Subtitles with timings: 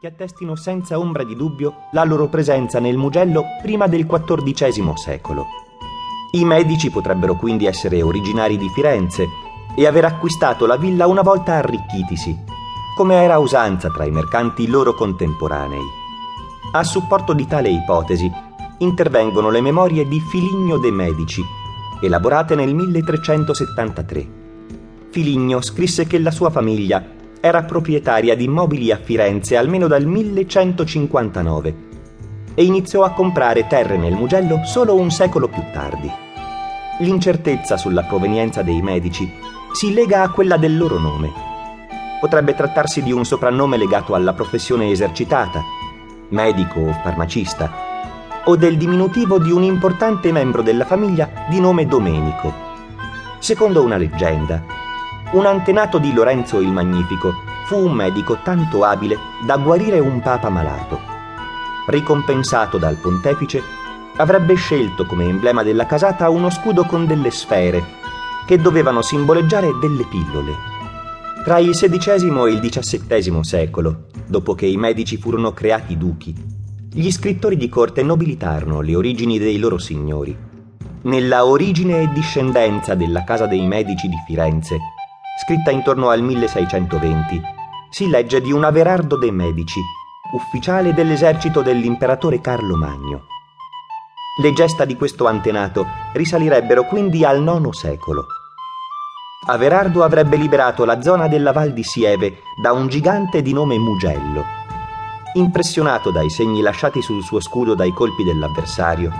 [0.00, 5.46] che attestino senza ombra di dubbio la loro presenza nel Mugello prima del XIV secolo.
[6.34, 9.26] I Medici potrebbero quindi essere originari di Firenze
[9.74, 12.38] e aver acquistato la villa una volta arricchitisi,
[12.96, 15.82] come era usanza tra i mercanti loro contemporanei.
[16.74, 18.30] A supporto di tale ipotesi
[18.78, 21.42] intervengono le memorie di Filigno de' Medici,
[22.00, 24.28] elaborate nel 1373.
[25.10, 31.86] Filigno scrisse che la sua famiglia era proprietaria di immobili a Firenze almeno dal 1159
[32.54, 36.10] e iniziò a comprare terre nel Mugello solo un secolo più tardi.
[36.98, 39.30] L'incertezza sulla provenienza dei medici
[39.72, 41.30] si lega a quella del loro nome.
[42.20, 45.62] Potrebbe trattarsi di un soprannome legato alla professione esercitata,
[46.30, 47.86] medico o farmacista,
[48.46, 52.52] o del diminutivo di un importante membro della famiglia di nome Domenico.
[53.38, 54.77] Secondo una leggenda,
[55.32, 60.48] un antenato di Lorenzo il Magnifico fu un medico tanto abile da guarire un papa
[60.48, 60.98] malato.
[61.86, 63.62] Ricompensato dal pontefice,
[64.16, 67.96] avrebbe scelto come emblema della casata uno scudo con delle sfere
[68.46, 70.54] che dovevano simboleggiare delle pillole.
[71.44, 76.34] Tra il XVI e il XVII secolo, dopo che i medici furono creati duchi,
[76.90, 80.34] gli scrittori di corte nobilitarono le origini dei loro signori.
[81.02, 84.78] Nella origine e discendenza della casa dei medici di Firenze
[85.40, 87.40] scritta intorno al 1620,
[87.90, 89.80] si legge di un Averardo de' Medici,
[90.32, 93.26] ufficiale dell'esercito dell'imperatore Carlo Magno.
[94.40, 98.26] Le gesta di questo antenato risalirebbero quindi al IX secolo.
[99.46, 104.44] Averardo avrebbe liberato la zona della Val di Sieve da un gigante di nome Mugello.
[105.34, 109.12] Impressionato dai segni lasciati sul suo scudo dai colpi dell'avversario,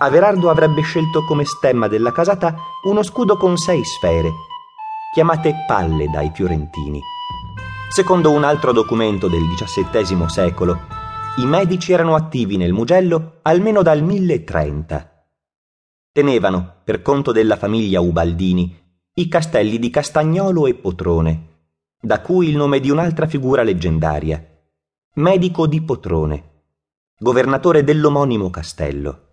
[0.00, 4.30] Averardo avrebbe scelto come stemma della casata uno scudo con sei sfere
[5.12, 7.00] chiamate palle dai fiorentini.
[7.90, 10.78] Secondo un altro documento del XVII secolo,
[11.38, 15.26] i medici erano attivi nel Mugello almeno dal 1030.
[16.12, 18.76] Tenevano, per conto della famiglia Ubaldini,
[19.14, 21.46] i castelli di Castagnolo e Potrone,
[22.00, 24.44] da cui il nome di un'altra figura leggendaria,
[25.14, 26.64] Medico di Potrone,
[27.18, 29.26] governatore dell'omonimo castello.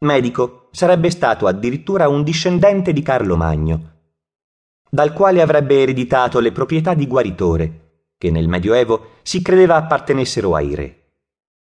[0.00, 3.97] Medico sarebbe stato addirittura un discendente di Carlo Magno,
[4.90, 10.74] dal quale avrebbe ereditato le proprietà di guaritore, che nel Medioevo si credeva appartenessero ai
[10.74, 11.02] re.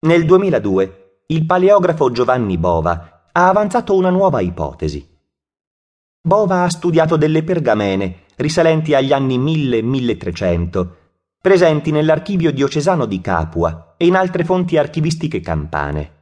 [0.06, 5.14] Nel 2002 il paleografo Giovanni Bova ha avanzato una nuova ipotesi.
[6.22, 10.88] Bova ha studiato delle pergamene risalenti agli anni 1000-1300,
[11.42, 16.14] presenti nell'archivio diocesano di Capua e in altre fonti archivistiche campane.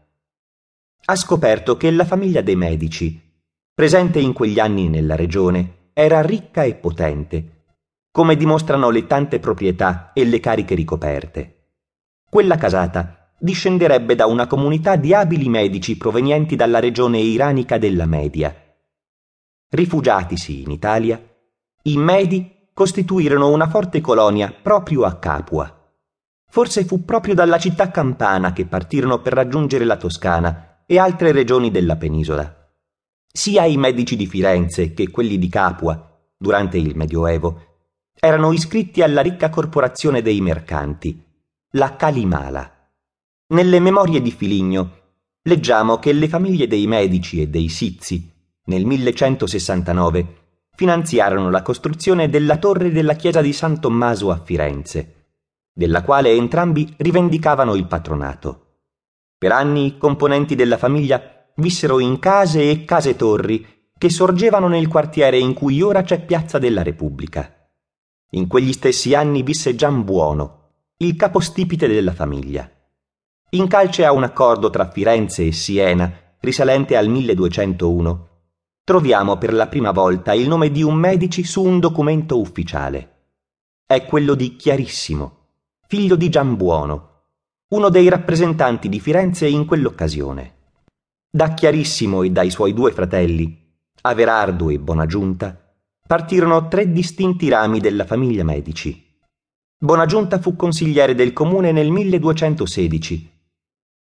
[1.06, 3.20] Ha scoperto che la famiglia dei Medici,
[3.74, 7.66] presente in quegli anni nella regione, era ricca e potente,
[8.12, 11.70] come dimostrano le tante proprietà e le cariche ricoperte.
[12.30, 18.56] Quella casata discenderebbe da una comunità di abili medici provenienti dalla regione iranica della Media.
[19.70, 21.22] Rifugiatisi in Italia,
[21.84, 25.78] i Medi costituirono una forte colonia proprio a Capua.
[26.50, 31.72] Forse fu proprio dalla città campana che partirono per raggiungere la Toscana e altre regioni
[31.72, 32.63] della penisola.
[33.36, 37.80] Sia i medici di Firenze che quelli di Capua, durante il Medioevo,
[38.20, 41.20] erano iscritti alla ricca corporazione dei mercanti,
[41.72, 42.92] la Calimala.
[43.48, 48.32] Nelle memorie di Filigno leggiamo che le famiglie dei Medici e dei Sizzi,
[48.66, 50.42] nel 1169,
[50.76, 55.32] finanziarono la costruzione della torre della chiesa di San Tommaso a Firenze,
[55.74, 58.82] della quale entrambi rivendicavano il patronato.
[59.40, 63.66] Per anni i componenti della famiglia vissero in case e case torri
[63.98, 67.70] che sorgevano nel quartiere in cui ora c'è Piazza della Repubblica.
[68.32, 72.70] In quegli stessi anni visse Gian Buono, il capostipite della famiglia.
[73.52, 78.30] In calce a un accordo tra Firenze e Siena, risalente al 1201,
[78.84, 83.10] troviamo per la prima volta il nome di un Medici su un documento ufficiale.
[83.86, 85.38] È quello di Chiarissimo,
[85.88, 87.12] figlio di Gian Buono,
[87.70, 90.53] uno dei rappresentanti di Firenze in quell'occasione.
[91.36, 95.74] Da Chiarissimo e dai suoi due fratelli, Averardo e Bonagiunta,
[96.06, 99.18] partirono tre distinti rami della famiglia Medici.
[99.76, 103.48] Bonagiunta fu consigliere del comune nel 1216,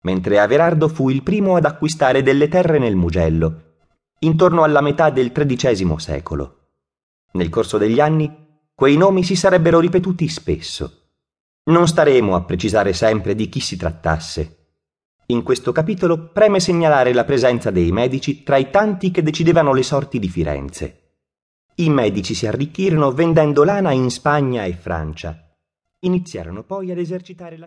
[0.02, 3.76] mentre Averardo fu il primo ad acquistare delle terre nel Mugello,
[4.18, 6.72] intorno alla metà del XIII secolo.
[7.32, 8.30] Nel corso degli anni,
[8.74, 11.12] quei nomi si sarebbero ripetuti spesso.
[11.70, 14.61] Non staremo a precisare sempre di chi si trattasse
[15.32, 19.82] in questo capitolo preme segnalare la presenza dei medici tra i tanti che decidevano le
[19.82, 20.98] sorti di Firenze.
[21.76, 25.56] I medici si arricchirono vendendo lana in Spagna e Francia.
[26.00, 27.60] Iniziarono poi ad esercitare la